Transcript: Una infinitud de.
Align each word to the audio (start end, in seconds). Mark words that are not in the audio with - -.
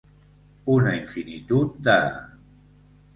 Una 0.75 0.93
infinitud 0.99 1.67
de. 1.89 1.99